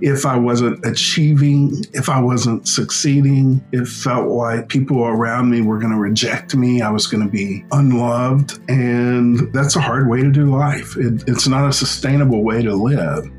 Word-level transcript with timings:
if 0.00 0.26
I 0.26 0.36
wasn't 0.36 0.84
achieving, 0.84 1.84
if 1.92 2.08
I 2.08 2.20
wasn't 2.20 2.68
succeeding, 2.68 3.64
it 3.72 3.86
felt 3.86 4.28
like 4.28 4.68
people 4.68 5.04
around 5.04 5.50
me 5.50 5.60
were 5.60 5.78
going 5.78 5.92
to 5.92 5.98
reject 5.98 6.54
me. 6.54 6.82
I 6.82 6.90
was 6.90 7.06
going 7.06 7.24
to 7.24 7.30
be 7.30 7.64
unloved. 7.72 8.58
And 8.68 9.52
that's 9.52 9.76
a 9.76 9.80
hard 9.80 10.08
way 10.08 10.22
to 10.22 10.30
do 10.30 10.56
life. 10.56 10.96
It, 10.96 11.24
it's 11.26 11.48
not 11.48 11.68
a 11.68 11.72
sustainable 11.72 12.42
way 12.42 12.62
to 12.62 12.74
live. 12.74 13.30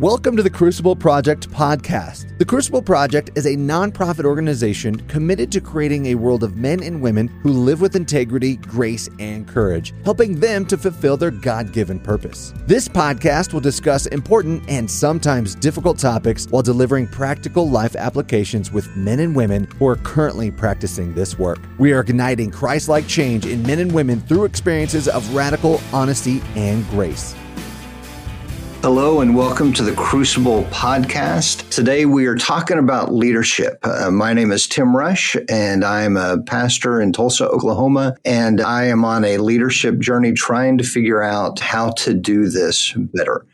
Welcome 0.00 0.36
to 0.36 0.42
the 0.42 0.50
Crucible 0.50 0.94
Project 0.94 1.48
podcast. 1.48 2.36
The 2.36 2.44
Crucible 2.44 2.82
Project 2.82 3.30
is 3.34 3.46
a 3.46 3.56
nonprofit 3.56 4.26
organization 4.26 5.00
committed 5.08 5.50
to 5.52 5.60
creating 5.62 6.04
a 6.04 6.16
world 6.16 6.44
of 6.44 6.58
men 6.58 6.82
and 6.82 7.00
women 7.00 7.28
who 7.28 7.50
live 7.50 7.80
with 7.80 7.96
integrity, 7.96 8.56
grace, 8.56 9.08
and 9.18 9.48
courage, 9.48 9.94
helping 10.04 10.38
them 10.38 10.66
to 10.66 10.76
fulfill 10.76 11.16
their 11.16 11.30
God 11.30 11.72
given 11.72 11.98
purpose. 11.98 12.52
This 12.66 12.88
podcast 12.88 13.54
will 13.54 13.62
discuss 13.62 14.04
important 14.04 14.62
and 14.68 14.90
sometimes 14.90 15.54
difficult 15.54 15.98
topics 15.98 16.46
while 16.50 16.62
delivering 16.62 17.06
practical 17.06 17.70
life 17.70 17.96
applications 17.96 18.70
with 18.70 18.94
men 18.98 19.20
and 19.20 19.34
women 19.34 19.64
who 19.78 19.86
are 19.86 19.96
currently 19.96 20.50
practicing 20.50 21.14
this 21.14 21.38
work. 21.38 21.58
We 21.78 21.94
are 21.94 22.00
igniting 22.00 22.50
Christ 22.50 22.90
like 22.90 23.08
change 23.08 23.46
in 23.46 23.62
men 23.62 23.78
and 23.78 23.92
women 23.92 24.20
through 24.20 24.44
experiences 24.44 25.08
of 25.08 25.34
radical 25.34 25.80
honesty 25.94 26.42
and 26.54 26.86
grace. 26.90 27.34
Hello 28.86 29.20
and 29.20 29.34
welcome 29.34 29.72
to 29.72 29.82
the 29.82 29.94
Crucible 29.94 30.62
podcast. 30.70 31.68
Today 31.70 32.06
we 32.06 32.26
are 32.26 32.36
talking 32.36 32.78
about 32.78 33.12
leadership. 33.12 33.80
Uh, 33.82 34.12
my 34.12 34.32
name 34.32 34.52
is 34.52 34.68
Tim 34.68 34.96
Rush 34.96 35.36
and 35.48 35.84
I'm 35.84 36.16
a 36.16 36.40
pastor 36.42 37.00
in 37.00 37.12
Tulsa, 37.12 37.48
Oklahoma, 37.48 38.14
and 38.24 38.60
I 38.60 38.84
am 38.84 39.04
on 39.04 39.24
a 39.24 39.38
leadership 39.38 39.98
journey 39.98 40.34
trying 40.34 40.78
to 40.78 40.84
figure 40.84 41.20
out 41.20 41.58
how 41.58 41.90
to 41.94 42.14
do 42.14 42.48
this 42.48 42.92
better. 42.96 43.44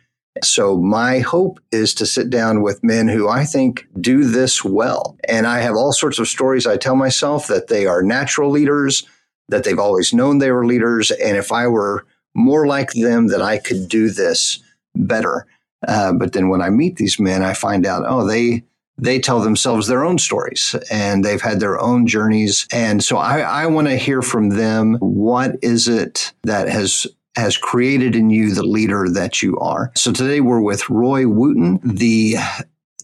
So 0.44 0.77
my 0.77 1.20
hope 1.20 1.60
is 1.70 1.94
to 1.94 2.05
sit 2.05 2.28
down 2.28 2.60
with 2.60 2.84
men 2.84 3.08
who 3.08 3.27
I 3.27 3.47
think 3.47 3.86
do 4.03 4.25
this 4.25 4.62
well. 4.62 5.16
And 5.27 5.47
I 5.47 5.60
have 5.60 5.77
all 5.77 5.94
sorts 5.94 6.19
of 6.19 6.28
stories 6.28 6.66
I 6.66 6.77
tell 6.77 6.94
myself 6.94 7.47
that 7.47 7.69
they 7.69 7.86
are 7.86 8.03
natural 8.03 8.50
leaders, 8.50 9.03
that 9.48 9.64
they've 9.64 9.78
always 9.78 10.12
known 10.12 10.41
they 10.41 10.53
were 10.53 10.66
leaders, 10.66 11.10
and 11.10 11.38
if 11.38 11.53
I 11.53 11.69
were 11.69 12.05
more 12.34 12.66
like 12.66 12.92
them 12.92 13.28
that 13.28 13.41
I 13.41 13.56
could 13.56 13.88
do 13.88 14.10
this 14.10 14.62
better. 14.94 15.46
Uh, 15.86 16.12
but 16.12 16.32
then 16.32 16.48
when 16.48 16.62
I 16.62 16.70
meet 16.70 16.96
these 16.96 17.18
men, 17.18 17.42
I 17.42 17.54
find 17.54 17.86
out, 17.86 18.04
oh, 18.06 18.26
they 18.26 18.62
they 18.98 19.18
tell 19.18 19.40
themselves 19.40 19.88
their 19.88 20.04
own 20.04 20.18
stories 20.18 20.76
and 20.90 21.24
they've 21.24 21.40
had 21.40 21.60
their 21.60 21.80
own 21.80 22.06
journeys. 22.06 22.66
And 22.72 23.02
so 23.02 23.16
I, 23.16 23.40
I 23.40 23.66
want 23.66 23.88
to 23.88 23.96
hear 23.96 24.22
from 24.22 24.50
them. 24.50 24.96
What 25.00 25.56
is 25.62 25.88
it 25.88 26.32
that 26.44 26.68
has 26.68 27.06
has 27.36 27.56
created 27.56 28.14
in 28.14 28.28
you 28.28 28.54
the 28.54 28.62
leader 28.62 29.08
that 29.08 29.42
you 29.42 29.58
are? 29.58 29.90
So 29.96 30.12
today 30.12 30.40
we're 30.40 30.60
with 30.60 30.88
Roy 30.90 31.26
Wooten, 31.26 31.80
the 31.82 32.34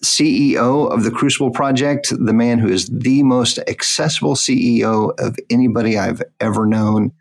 CEO 0.05 0.93
of 0.93 1.03
the 1.03 1.11
Crucible 1.11 1.51
Project, 1.51 2.11
the 2.11 2.35
man 2.35 2.59
who 2.59 2.69
is 2.69 2.89
the 2.89 3.23
most 3.23 3.59
accessible 3.67 4.35
CEO 4.35 5.19
of 5.19 5.37
anybody 5.51 5.99
I've 5.99 6.23
ever 6.41 6.67
known, 6.67 7.13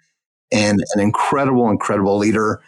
and 0.52 0.80
an 0.94 1.02
incredible, 1.02 1.70
incredible 1.70 2.18
leader 2.18 2.62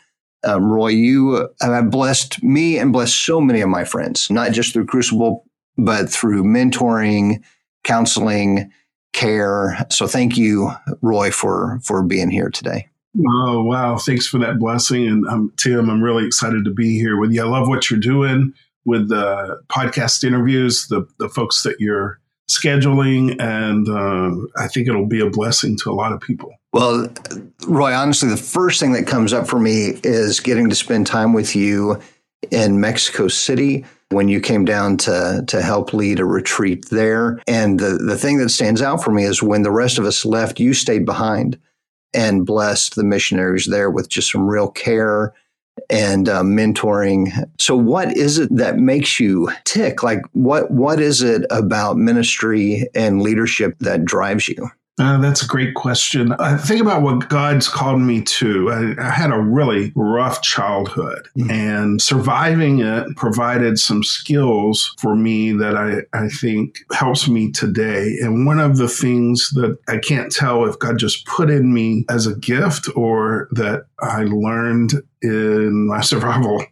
um, 0.44 0.66
Roy, 0.66 0.90
you 0.90 1.50
have 1.62 1.92
blessed 1.92 2.42
me 2.44 2.78
and 2.78 2.94
blessed 2.94 3.26
so 3.26 3.42
many 3.42 3.62
of 3.62 3.70
my 3.70 3.84
friends, 3.84 4.30
not 4.30 4.52
just 4.52 4.74
through 4.74 4.86
Crucible, 4.86 5.46
but 5.78 6.10
through 6.10 6.44
mentoring, 6.44 7.44
counseling, 7.84 8.72
care. 9.14 9.86
So 9.90 10.08
thank 10.08 10.38
you, 10.38 10.72
Roy, 11.02 11.32
for 11.32 11.80
for 11.84 12.04
being 12.04 12.30
here 12.30 12.50
today. 12.50 12.88
Oh 13.28 13.64
wow! 13.64 13.98
Thanks 13.98 14.28
for 14.28 14.38
that 14.40 14.60
blessing, 14.60 15.08
and 15.08 15.28
um, 15.28 15.54
Tim, 15.58 15.90
I'm 15.90 16.02
really 16.02 16.26
excited 16.26 16.64
to 16.66 16.72
be 16.72 17.00
here 17.00 17.20
with 17.20 17.32
you. 17.32 17.42
I 17.42 17.48
love 17.48 17.68
what 17.68 17.90
you're 17.90 18.00
doing 18.00 18.54
with 18.86 19.10
the 19.10 19.62
podcast 19.68 20.24
interviews, 20.24 20.88
the 20.88 21.08
the 21.18 21.28
folks 21.28 21.64
that 21.64 21.78
you're 21.80 22.20
scheduling, 22.50 23.40
and 23.40 23.88
uh, 23.88 24.62
I 24.62 24.68
think 24.68 24.88
it'll 24.88 25.06
be 25.06 25.22
a 25.22 25.30
blessing 25.30 25.78
to 25.84 25.92
a 25.92 25.94
lot 25.94 26.12
of 26.12 26.20
people. 26.20 26.52
Well, 26.74 27.08
Roy, 27.68 27.94
honestly, 27.94 28.30
the 28.30 28.38
first 28.38 28.80
thing 28.80 28.92
that 28.94 29.08
comes 29.08 29.34
up 29.34 29.48
for 29.48 29.60
me 29.60 30.00
is 30.04 30.40
getting 30.40 30.70
to 30.70 30.76
spend 30.76 31.08
time 31.08 31.34
with 31.34 31.56
you 31.56 32.00
in 32.52 32.80
Mexico 32.80 33.28
City 33.28 33.86
when 34.10 34.28
you 34.28 34.40
came 34.40 34.66
down 34.66 34.98
to 34.98 35.44
to 35.48 35.62
help 35.62 35.94
lead 35.94 36.20
a 36.20 36.26
retreat 36.26 36.90
there. 36.90 37.40
And 37.48 37.80
the, 37.80 37.98
the 37.98 38.18
thing 38.18 38.38
that 38.40 38.50
stands 38.50 38.82
out 38.82 39.04
for 39.04 39.12
me 39.12 39.24
is 39.24 39.44
when 39.44 39.62
the 39.62 39.72
rest 39.72 40.00
of 40.00 40.06
us 40.06 40.26
left, 40.26 40.60
you 40.60 40.74
stayed 40.74 41.06
behind 41.06 41.60
and 42.14 42.46
blessed 42.46 42.96
the 42.96 43.04
missionaries 43.04 43.68
there 43.68 43.92
with 43.92 44.10
just 44.10 44.32
some 44.32 44.48
real 44.48 44.70
care 44.70 45.34
and 45.90 46.30
uh, 46.30 46.42
mentoring. 46.42 47.30
So, 47.60 47.76
what 47.76 48.16
is 48.16 48.38
it 48.38 48.56
that 48.56 48.78
makes 48.78 49.20
you 49.20 49.50
tick? 49.64 50.04
Like, 50.04 50.22
what 50.34 50.72
what 50.72 51.00
is 51.00 51.22
it 51.22 51.46
about 51.50 51.98
ministry 51.98 52.88
and 52.96 53.22
leadership 53.22 53.76
that 53.80 54.06
drives 54.06 54.48
you? 54.48 54.70
Uh, 55.00 55.18
that's 55.18 55.42
a 55.42 55.48
great 55.48 55.76
question. 55.76 56.34
I 56.34 56.58
think 56.58 56.82
about 56.82 57.02
what 57.02 57.30
God's 57.30 57.70
called 57.70 58.02
me 58.02 58.22
to. 58.22 58.70
I, 58.70 59.08
I 59.08 59.10
had 59.10 59.32
a 59.32 59.40
really 59.40 59.94
rough 59.96 60.42
childhood, 60.42 61.30
mm-hmm. 61.38 61.50
and 61.50 62.02
surviving 62.02 62.80
it 62.80 63.16
provided 63.16 63.80
some 63.80 64.04
skills 64.04 64.94
for 65.00 65.16
me 65.16 65.54
that 65.54 65.78
I, 65.78 66.02
I 66.12 66.28
think 66.28 66.80
helps 66.92 67.30
me 67.30 67.50
today. 67.50 68.18
And 68.22 68.46
one 68.46 68.60
of 68.60 68.78
the 68.78 68.90
things 68.90 69.50
that 69.54 69.78
I 69.88 70.00
can't 70.00 70.32
tell 70.32 70.66
if 70.66 70.78
God 70.80 70.98
just 70.98 71.26
put 71.26 71.50
in 71.50 71.74
me 71.74 72.06
as 72.10 72.28
a 72.28 72.36
gift 72.36 72.90
or 72.96 73.48
that 73.52 73.86
I 74.02 74.24
learned 74.24 75.02
in 75.22 75.88
my 75.88 76.02
survival 76.10 76.66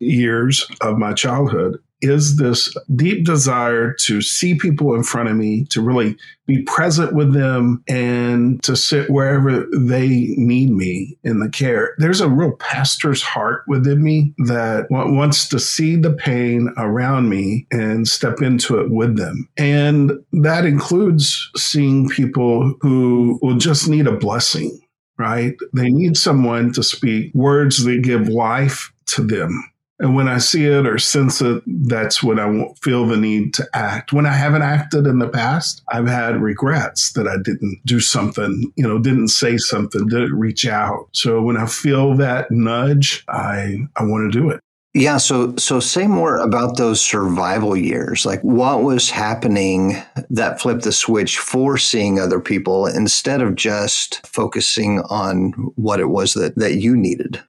years 0.00 0.66
of 0.80 0.98
my 0.98 1.12
childhood 1.12 1.78
is 2.02 2.36
this 2.36 2.74
deep 2.94 3.24
desire 3.24 3.92
to 3.92 4.22
see 4.22 4.54
people 4.54 4.94
in 4.94 5.02
front 5.02 5.28
of 5.28 5.36
me, 5.36 5.64
to 5.66 5.80
really 5.82 6.16
be 6.46 6.62
present 6.62 7.14
with 7.14 7.32
them, 7.32 7.82
and 7.88 8.62
to 8.62 8.74
sit 8.74 9.10
wherever 9.10 9.66
they 9.76 10.34
need 10.36 10.70
me 10.70 11.16
in 11.22 11.40
the 11.40 11.48
care. 11.48 11.94
There's 11.98 12.20
a 12.20 12.28
real 12.28 12.52
pastor's 12.52 13.22
heart 13.22 13.64
within 13.68 14.02
me 14.02 14.34
that 14.46 14.86
wants 14.90 15.48
to 15.48 15.60
see 15.60 15.96
the 15.96 16.12
pain 16.12 16.72
around 16.76 17.28
me 17.28 17.66
and 17.70 18.08
step 18.08 18.42
into 18.42 18.80
it 18.80 18.90
with 18.90 19.16
them. 19.16 19.48
And 19.56 20.12
that 20.32 20.64
includes 20.64 21.50
seeing 21.56 22.08
people 22.08 22.74
who 22.80 23.38
will 23.42 23.58
just 23.58 23.88
need 23.88 24.06
a 24.06 24.16
blessing 24.16 24.80
right? 25.20 25.54
They 25.74 25.90
need 25.90 26.16
someone 26.16 26.72
to 26.72 26.82
speak 26.82 27.30
words 27.34 27.84
that 27.84 28.02
give 28.02 28.28
life 28.28 28.90
to 29.08 29.22
them. 29.22 29.70
And 30.00 30.14
when 30.14 30.28
I 30.28 30.38
see 30.38 30.64
it 30.64 30.86
or 30.86 30.98
sense 30.98 31.42
it, 31.42 31.62
that's 31.66 32.22
when 32.22 32.40
I 32.40 32.72
feel 32.82 33.06
the 33.06 33.18
need 33.18 33.52
to 33.54 33.68
act. 33.74 34.14
When 34.14 34.24
I 34.24 34.32
haven't 34.32 34.62
acted 34.62 35.06
in 35.06 35.18
the 35.18 35.28
past, 35.28 35.82
I've 35.92 36.08
had 36.08 36.40
regrets 36.40 37.12
that 37.12 37.28
I 37.28 37.36
didn't 37.36 37.80
do 37.84 38.00
something, 38.00 38.72
you 38.76 38.88
know, 38.88 38.98
didn't 38.98 39.28
say 39.28 39.58
something, 39.58 40.06
didn't 40.06 40.32
reach 40.32 40.66
out. 40.66 41.08
So 41.12 41.42
when 41.42 41.58
I 41.58 41.66
feel 41.66 42.14
that 42.16 42.50
nudge, 42.50 43.24
I, 43.28 43.76
I 43.94 44.04
want 44.04 44.32
to 44.32 44.38
do 44.38 44.48
it. 44.48 44.60
Yeah, 44.92 45.18
so 45.18 45.54
so 45.56 45.78
say 45.78 46.08
more 46.08 46.38
about 46.38 46.76
those 46.76 47.00
survival 47.00 47.76
years. 47.76 48.26
Like 48.26 48.40
what 48.40 48.82
was 48.82 49.08
happening 49.08 49.94
that 50.30 50.60
flipped 50.60 50.82
the 50.82 50.90
switch 50.90 51.38
for 51.38 51.78
seeing 51.78 52.18
other 52.18 52.40
people 52.40 52.86
instead 52.86 53.40
of 53.40 53.54
just 53.54 54.26
focusing 54.26 55.00
on 55.02 55.52
what 55.76 56.00
it 56.00 56.08
was 56.08 56.34
that 56.34 56.56
that 56.56 56.76
you 56.76 56.96
needed. 56.96 57.40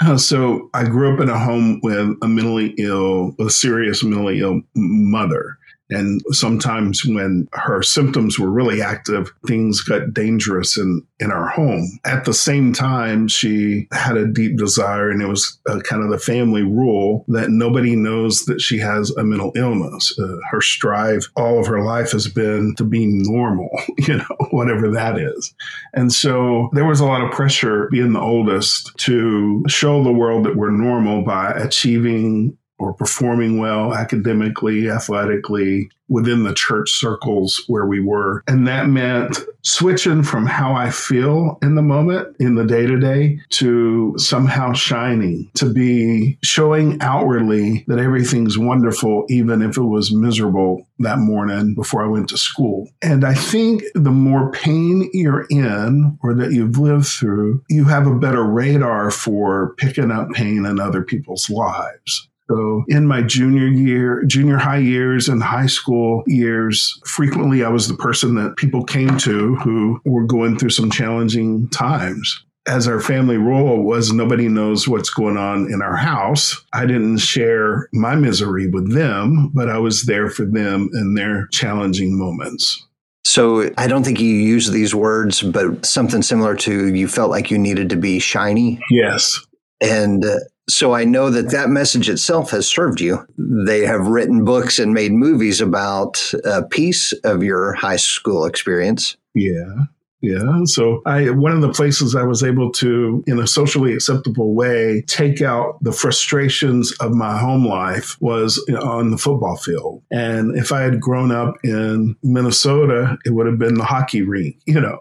Uh, 0.00 0.16
so 0.16 0.70
I 0.74 0.84
grew 0.84 1.12
up 1.12 1.20
in 1.20 1.28
a 1.28 1.38
home 1.38 1.80
with 1.82 2.16
a 2.22 2.28
mentally 2.28 2.74
ill, 2.78 3.34
a 3.40 3.50
serious 3.50 4.04
mentally 4.04 4.40
ill 4.40 4.60
mother. 4.76 5.57
And 5.90 6.20
sometimes 6.30 7.04
when 7.04 7.48
her 7.52 7.82
symptoms 7.82 8.38
were 8.38 8.50
really 8.50 8.82
active, 8.82 9.32
things 9.46 9.80
got 9.80 10.12
dangerous 10.12 10.76
in, 10.76 11.06
in 11.18 11.30
our 11.30 11.48
home. 11.48 11.98
At 12.04 12.24
the 12.24 12.34
same 12.34 12.72
time, 12.72 13.28
she 13.28 13.88
had 13.92 14.16
a 14.16 14.26
deep 14.26 14.56
desire, 14.56 15.10
and 15.10 15.22
it 15.22 15.26
was 15.26 15.58
uh, 15.68 15.80
kind 15.80 16.02
of 16.02 16.10
the 16.10 16.18
family 16.18 16.62
rule 16.62 17.24
that 17.28 17.50
nobody 17.50 17.96
knows 17.96 18.44
that 18.44 18.60
she 18.60 18.78
has 18.78 19.10
a 19.12 19.24
mental 19.24 19.52
illness. 19.56 20.16
Uh, 20.18 20.36
her 20.50 20.60
strive 20.60 21.28
all 21.36 21.58
of 21.58 21.66
her 21.66 21.82
life 21.82 22.12
has 22.12 22.28
been 22.28 22.74
to 22.76 22.84
be 22.84 23.06
normal, 23.06 23.70
you 23.98 24.18
know, 24.18 24.36
whatever 24.50 24.90
that 24.90 25.18
is. 25.18 25.54
And 25.94 26.12
so 26.12 26.70
there 26.72 26.86
was 26.86 27.00
a 27.00 27.06
lot 27.06 27.22
of 27.22 27.32
pressure 27.32 27.88
being 27.90 28.12
the 28.12 28.20
oldest 28.20 28.96
to 28.98 29.64
show 29.68 30.02
the 30.02 30.12
world 30.12 30.44
that 30.44 30.56
we're 30.56 30.70
normal 30.70 31.22
by 31.22 31.50
achieving 31.52 32.56
or 32.78 32.92
performing 32.92 33.58
well 33.58 33.94
academically, 33.94 34.88
athletically 34.90 35.90
within 36.08 36.44
the 36.44 36.54
church 36.54 36.90
circles 36.90 37.62
where 37.66 37.86
we 37.86 38.00
were. 38.00 38.42
And 38.48 38.66
that 38.66 38.88
meant 38.88 39.38
switching 39.62 40.22
from 40.22 40.46
how 40.46 40.72
I 40.72 40.90
feel 40.90 41.58
in 41.60 41.74
the 41.74 41.82
moment, 41.82 42.34
in 42.40 42.54
the 42.54 42.64
day 42.64 42.86
to 42.86 42.98
day, 42.98 43.40
to 43.50 44.14
somehow 44.16 44.72
shining, 44.72 45.50
to 45.54 45.70
be 45.70 46.38
showing 46.42 46.98
outwardly 47.02 47.84
that 47.88 47.98
everything's 47.98 48.56
wonderful, 48.56 49.26
even 49.28 49.60
if 49.60 49.76
it 49.76 49.82
was 49.82 50.14
miserable 50.14 50.86
that 51.00 51.18
morning 51.18 51.74
before 51.74 52.02
I 52.02 52.08
went 52.08 52.30
to 52.30 52.38
school. 52.38 52.88
And 53.02 53.24
I 53.24 53.34
think 53.34 53.82
the 53.94 54.10
more 54.10 54.50
pain 54.50 55.10
you're 55.12 55.46
in 55.50 56.18
or 56.22 56.34
that 56.34 56.52
you've 56.52 56.78
lived 56.78 57.06
through, 57.06 57.62
you 57.68 57.84
have 57.84 58.06
a 58.06 58.14
better 58.14 58.42
radar 58.42 59.10
for 59.10 59.74
picking 59.76 60.10
up 60.10 60.30
pain 60.30 60.64
in 60.64 60.80
other 60.80 61.02
people's 61.02 61.50
lives. 61.50 62.27
So 62.50 62.84
in 62.88 63.06
my 63.06 63.22
junior 63.22 63.66
year, 63.66 64.24
junior 64.26 64.56
high 64.56 64.78
years 64.78 65.28
and 65.28 65.42
high 65.42 65.66
school 65.66 66.22
years, 66.26 66.98
frequently 67.04 67.62
I 67.62 67.68
was 67.68 67.88
the 67.88 67.94
person 67.94 68.34
that 68.36 68.56
people 68.56 68.84
came 68.84 69.18
to 69.18 69.56
who 69.56 70.00
were 70.06 70.24
going 70.24 70.58
through 70.58 70.70
some 70.70 70.90
challenging 70.90 71.68
times 71.68 72.44
as 72.68 72.86
our 72.86 73.00
family 73.00 73.38
rule 73.38 73.82
was 73.82 74.12
nobody 74.12 74.46
knows 74.46 74.86
what's 74.86 75.10
going 75.10 75.36
on 75.36 75.72
in 75.72 75.80
our 75.80 75.96
house. 75.96 76.62
I 76.72 76.84
didn't 76.84 77.18
share 77.18 77.88
my 77.92 78.14
misery 78.14 78.68
with 78.68 78.94
them, 78.94 79.50
but 79.54 79.70
I 79.70 79.78
was 79.78 80.04
there 80.04 80.28
for 80.28 80.44
them 80.44 80.90
in 80.92 81.14
their 81.14 81.48
challenging 81.50 82.18
moments. 82.18 82.84
So 83.24 83.70
I 83.76 83.86
don't 83.88 84.04
think 84.04 84.20
you 84.20 84.28
use 84.28 84.70
these 84.70 84.94
words, 84.94 85.42
but 85.42 85.84
something 85.84 86.22
similar 86.22 86.56
to 86.56 86.94
you 86.94 87.08
felt 87.08 87.30
like 87.30 87.50
you 87.50 87.58
needed 87.58 87.90
to 87.90 87.96
be 87.96 88.18
shiny. 88.18 88.78
Yes. 88.90 89.38
And 89.80 90.24
uh, 90.24 90.36
so 90.68 90.92
I 90.92 91.04
know 91.04 91.30
that 91.30 91.50
that 91.50 91.70
message 91.70 92.08
itself 92.08 92.50
has 92.50 92.66
served 92.66 93.00
you. 93.00 93.26
They 93.36 93.86
have 93.86 94.06
written 94.06 94.44
books 94.44 94.78
and 94.78 94.92
made 94.92 95.12
movies 95.12 95.60
about 95.60 96.32
a 96.44 96.62
piece 96.62 97.12
of 97.24 97.42
your 97.42 97.72
high 97.72 97.96
school 97.96 98.44
experience. 98.44 99.16
Yeah. 99.34 99.86
Yeah. 100.20 100.64
So 100.64 101.00
I, 101.06 101.30
one 101.30 101.52
of 101.52 101.60
the 101.60 101.72
places 101.72 102.16
I 102.16 102.24
was 102.24 102.42
able 102.42 102.72
to, 102.72 103.22
in 103.28 103.38
a 103.38 103.46
socially 103.46 103.92
acceptable 103.92 104.52
way, 104.52 105.02
take 105.06 105.40
out 105.40 105.78
the 105.82 105.92
frustrations 105.92 106.92
of 107.00 107.12
my 107.12 107.38
home 107.38 107.64
life 107.64 108.16
was 108.20 108.58
on 108.82 109.10
the 109.10 109.18
football 109.18 109.56
field. 109.56 110.02
And 110.10 110.56
if 110.56 110.72
I 110.72 110.80
had 110.80 111.00
grown 111.00 111.30
up 111.30 111.54
in 111.62 112.16
Minnesota, 112.24 113.16
it 113.24 113.30
would 113.30 113.46
have 113.46 113.58
been 113.58 113.74
the 113.74 113.84
hockey 113.84 114.22
rink, 114.22 114.56
you 114.66 114.80
know. 114.80 114.98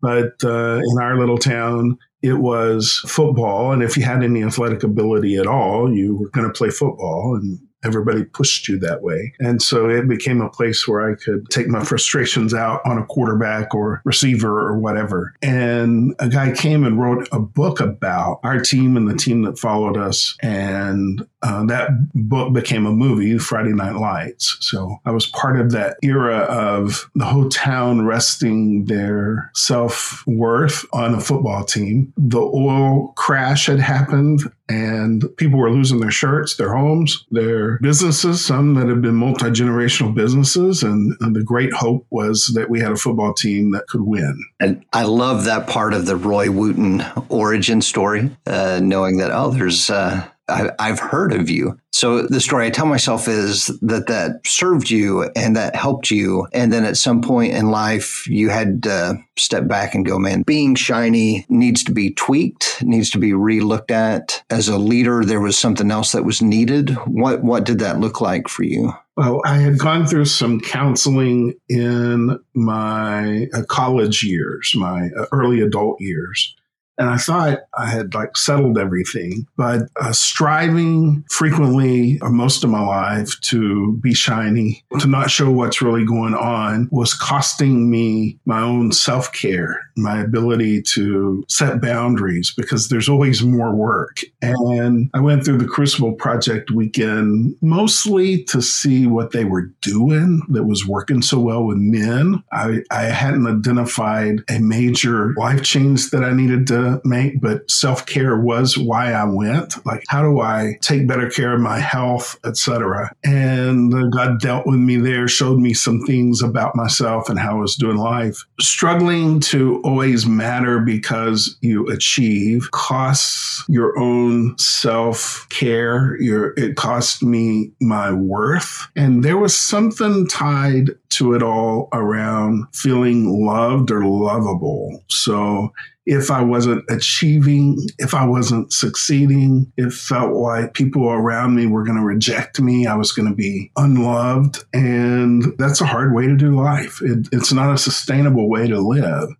But 0.00 0.42
uh, 0.42 0.80
in 0.82 0.98
our 0.98 1.18
little 1.18 1.38
town, 1.38 1.98
it 2.24 2.38
was 2.38 3.02
football. 3.06 3.70
And 3.70 3.82
if 3.82 3.98
you 3.98 4.02
had 4.02 4.24
any 4.24 4.42
athletic 4.42 4.82
ability 4.82 5.36
at 5.36 5.46
all, 5.46 5.94
you 5.94 6.16
were 6.16 6.30
going 6.30 6.46
to 6.46 6.52
play 6.52 6.70
football. 6.70 7.38
And 7.38 7.58
everybody 7.84 8.24
pushed 8.24 8.66
you 8.66 8.78
that 8.78 9.02
way. 9.02 9.34
And 9.38 9.60
so 9.60 9.88
it 9.88 10.08
became 10.08 10.40
a 10.40 10.48
place 10.48 10.88
where 10.88 11.12
I 11.12 11.16
could 11.16 11.48
take 11.50 11.68
my 11.68 11.84
frustrations 11.84 12.54
out 12.54 12.80
on 12.86 12.98
a 12.98 13.04
quarterback 13.04 13.74
or 13.74 14.00
receiver 14.04 14.58
or 14.58 14.78
whatever. 14.78 15.34
And 15.42 16.14
a 16.18 16.28
guy 16.28 16.52
came 16.52 16.84
and 16.84 16.98
wrote 16.98 17.28
a 17.30 17.38
book 17.38 17.80
about 17.80 18.40
our 18.42 18.58
team 18.58 18.96
and 18.96 19.08
the 19.08 19.14
team 19.14 19.42
that 19.42 19.58
followed 19.58 19.98
us. 19.98 20.34
And 20.40 21.26
uh, 21.44 21.62
that 21.66 21.90
book 22.14 22.54
became 22.54 22.86
a 22.86 22.92
movie, 22.92 23.38
Friday 23.38 23.74
Night 23.74 23.96
Lights. 23.96 24.56
So 24.60 24.96
I 25.04 25.10
was 25.10 25.26
part 25.26 25.60
of 25.60 25.72
that 25.72 25.98
era 26.02 26.38
of 26.38 27.10
the 27.14 27.26
whole 27.26 27.50
town 27.50 28.06
resting 28.06 28.86
their 28.86 29.50
self 29.54 30.26
worth 30.26 30.86
on 30.94 31.14
a 31.14 31.20
football 31.20 31.62
team. 31.64 32.14
The 32.16 32.40
oil 32.40 33.12
crash 33.16 33.66
had 33.66 33.78
happened 33.78 34.50
and 34.70 35.24
people 35.36 35.58
were 35.58 35.70
losing 35.70 36.00
their 36.00 36.10
shirts, 36.10 36.56
their 36.56 36.72
homes, 36.72 37.26
their 37.30 37.78
businesses, 37.80 38.42
some 38.42 38.74
that 38.74 38.88
had 38.88 39.02
been 39.02 39.14
multi 39.14 39.50
generational 39.50 40.14
businesses. 40.14 40.82
And, 40.82 41.14
and, 41.20 41.36
the 41.36 41.42
great 41.42 41.72
hope 41.72 42.06
was 42.10 42.52
that 42.54 42.70
we 42.70 42.80
had 42.80 42.92
a 42.92 42.96
football 42.96 43.34
team 43.34 43.72
that 43.72 43.88
could 43.88 44.02
win. 44.02 44.42
And 44.60 44.84
I 44.92 45.02
love 45.02 45.44
that 45.44 45.66
part 45.66 45.92
of 45.92 46.06
the 46.06 46.16
Roy 46.16 46.50
Wooten 46.50 47.04
origin 47.28 47.82
story, 47.82 48.30
uh, 48.46 48.80
knowing 48.82 49.18
that, 49.18 49.32
oh, 49.32 49.50
there's, 49.50 49.90
uh, 49.90 50.26
I, 50.48 50.72
have 50.78 50.98
heard 50.98 51.32
of 51.32 51.48
you. 51.48 51.78
So 51.92 52.22
the 52.22 52.40
story 52.40 52.66
I 52.66 52.70
tell 52.70 52.86
myself 52.86 53.28
is 53.28 53.68
that 53.80 54.08
that 54.08 54.46
served 54.46 54.90
you 54.90 55.30
and 55.36 55.56
that 55.56 55.74
helped 55.74 56.10
you. 56.10 56.46
And 56.52 56.72
then 56.72 56.84
at 56.84 56.96
some 56.96 57.22
point 57.22 57.54
in 57.54 57.70
life, 57.70 58.26
you 58.26 58.50
had 58.50 58.82
to 58.82 59.16
step 59.38 59.66
back 59.68 59.94
and 59.94 60.04
go, 60.04 60.18
man, 60.18 60.42
being 60.42 60.74
shiny 60.74 61.46
needs 61.48 61.82
to 61.84 61.92
be 61.92 62.12
tweaked, 62.12 62.82
needs 62.82 63.10
to 63.10 63.18
be 63.18 63.30
relooked 63.30 63.90
at. 63.90 64.42
As 64.50 64.68
a 64.68 64.76
leader, 64.76 65.24
there 65.24 65.40
was 65.40 65.56
something 65.56 65.90
else 65.90 66.12
that 66.12 66.24
was 66.24 66.42
needed. 66.42 66.90
What, 67.06 67.42
what 67.42 67.64
did 67.64 67.78
that 67.78 68.00
look 68.00 68.20
like 68.20 68.48
for 68.48 68.64
you? 68.64 68.92
Well, 69.16 69.40
I 69.46 69.58
had 69.58 69.78
gone 69.78 70.06
through 70.06 70.24
some 70.24 70.60
counseling 70.60 71.54
in 71.68 72.38
my 72.54 73.46
uh, 73.54 73.62
college 73.68 74.24
years, 74.24 74.72
my 74.76 75.08
uh, 75.16 75.26
early 75.32 75.60
adult 75.60 76.00
years. 76.00 76.56
And 76.98 77.08
I 77.10 77.16
thought 77.16 77.60
I 77.76 77.86
had 77.86 78.14
like 78.14 78.36
settled 78.36 78.78
everything, 78.78 79.46
but 79.56 79.82
uh, 80.00 80.12
striving 80.12 81.24
frequently 81.28 82.20
uh, 82.20 82.30
most 82.30 82.62
of 82.62 82.70
my 82.70 82.80
life 82.80 83.38
to 83.42 83.96
be 83.98 84.14
shiny, 84.14 84.84
to 85.00 85.06
not 85.06 85.30
show 85.30 85.50
what's 85.50 85.82
really 85.82 86.04
going 86.04 86.34
on 86.34 86.88
was 86.92 87.14
costing 87.14 87.90
me 87.90 88.38
my 88.44 88.60
own 88.60 88.92
self 88.92 89.32
care, 89.32 89.80
my 89.96 90.20
ability 90.20 90.82
to 90.94 91.44
set 91.48 91.80
boundaries 91.80 92.52
because 92.56 92.88
there's 92.88 93.08
always 93.08 93.42
more 93.42 93.74
work. 93.74 94.18
And 94.40 95.10
I 95.14 95.20
went 95.20 95.44
through 95.44 95.58
the 95.58 95.66
Crucible 95.66 96.12
Project 96.12 96.70
weekend 96.70 97.56
mostly 97.60 98.44
to 98.44 98.62
see 98.62 99.06
what 99.06 99.32
they 99.32 99.44
were 99.44 99.72
doing 99.82 100.42
that 100.48 100.64
was 100.64 100.86
working 100.86 101.22
so 101.22 101.40
well 101.40 101.64
with 101.64 101.78
men. 101.78 102.42
I, 102.52 102.82
I 102.90 103.04
hadn't 103.04 103.46
identified 103.46 104.40
a 104.48 104.58
major 104.60 105.34
life 105.36 105.62
change 105.62 106.10
that 106.10 106.22
I 106.22 106.32
needed 106.32 106.66
to 106.68 106.83
make, 107.04 107.40
but 107.40 107.70
self 107.70 108.06
care 108.06 108.38
was 108.38 108.76
why 108.78 109.12
I 109.12 109.24
went. 109.24 109.84
Like, 109.86 110.04
how 110.08 110.22
do 110.22 110.40
I 110.40 110.78
take 110.80 111.06
better 111.06 111.28
care 111.28 111.54
of 111.54 111.60
my 111.60 111.78
health, 111.78 112.38
etc. 112.44 113.14
And 113.24 114.12
God 114.12 114.40
dealt 114.40 114.66
with 114.66 114.78
me 114.78 114.96
there, 114.96 115.28
showed 115.28 115.58
me 115.58 115.74
some 115.74 116.00
things 116.02 116.42
about 116.42 116.76
myself 116.76 117.28
and 117.28 117.38
how 117.38 117.56
I 117.56 117.60
was 117.60 117.76
doing 117.76 117.96
life. 117.96 118.44
Struggling 118.60 119.40
to 119.40 119.80
always 119.82 120.26
matter 120.26 120.80
because 120.80 121.56
you 121.60 121.86
achieve 121.88 122.70
costs 122.70 123.64
your 123.68 123.98
own 123.98 124.56
self 124.58 125.46
care. 125.50 126.16
Your 126.20 126.54
it 126.56 126.76
cost 126.76 127.22
me 127.22 127.72
my 127.80 128.12
worth, 128.12 128.86
and 128.96 129.22
there 129.22 129.38
was 129.38 129.56
something 129.56 130.26
tied 130.26 130.90
to 131.14 131.34
it 131.34 131.42
all 131.42 131.88
around 131.92 132.66
feeling 132.74 133.44
loved 133.44 133.90
or 133.90 134.04
lovable. 134.04 135.02
So 135.08 135.72
if 136.06 136.30
I 136.30 136.42
wasn't 136.42 136.84
achieving, 136.90 137.78
if 137.98 138.14
I 138.14 138.26
wasn't 138.26 138.72
succeeding, 138.72 139.72
it 139.76 139.92
felt 139.92 140.34
like 140.34 140.74
people 140.74 141.08
around 141.08 141.54
me 141.54 141.66
were 141.66 141.84
going 141.84 141.96
to 141.96 142.04
reject 142.04 142.60
me. 142.60 142.86
I 142.86 142.94
was 142.94 143.12
going 143.12 143.28
to 143.28 143.34
be 143.34 143.70
unloved. 143.76 144.64
And 144.74 145.56
that's 145.58 145.80
a 145.80 145.86
hard 145.86 146.14
way 146.14 146.26
to 146.26 146.36
do 146.36 146.60
life. 146.60 147.00
It, 147.02 147.28
it's 147.32 147.52
not 147.52 147.72
a 147.72 147.78
sustainable 147.78 148.50
way 148.50 148.66
to 148.68 148.80
live. 148.80 149.30